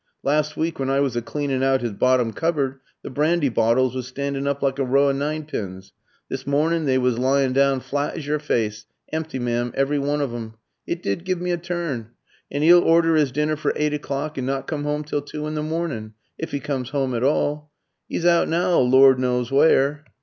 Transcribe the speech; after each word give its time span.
Last 0.23 0.57
week, 0.57 0.79
when 0.79 0.89
I 0.89 0.99
was 0.99 1.15
a 1.15 1.21
cleanin' 1.21 1.61
out 1.61 1.81
his 1.81 1.91
bottom 1.91 2.33
cupboard, 2.33 2.79
the 3.03 3.11
brandy 3.11 3.49
bottles 3.49 3.93
was 3.93 4.07
standin' 4.07 4.47
up 4.47 4.63
like 4.63 4.79
a 4.79 4.83
row 4.83 5.09
o' 5.09 5.11
ninepins. 5.11 5.93
This 6.27 6.47
mornin' 6.47 6.85
they 6.85 6.97
was 6.97 7.19
lyin' 7.19 7.53
down 7.53 7.81
flat 7.81 8.17
as 8.17 8.25
your 8.25 8.39
fyce 8.39 8.85
empty, 9.13 9.37
m'm, 9.37 9.71
every 9.75 9.99
one 9.99 10.19
of 10.19 10.33
'em. 10.33 10.55
It 10.87 11.03
did 11.03 11.23
give 11.23 11.39
me 11.39 11.51
a 11.51 11.57
turn. 11.57 12.09
And 12.51 12.63
'e'll 12.63 12.81
order 12.81 13.15
'is 13.15 13.31
dinner 13.31 13.55
for 13.55 13.73
eight 13.75 13.93
o'clock, 13.93 14.39
and 14.39 14.47
not 14.47 14.65
come 14.65 14.87
'ome 14.87 15.03
till 15.03 15.21
two 15.21 15.45
in 15.45 15.53
the 15.53 15.61
mornin' 15.61 16.15
if 16.35 16.51
'e 16.51 16.59
comes 16.61 16.95
'ome 16.95 17.13
at 17.13 17.21
all. 17.23 17.69
'E's 18.09 18.25
out 18.25 18.47
now 18.47 18.79
Lord 18.79 19.19
knows 19.19 19.51
where." 19.51 20.03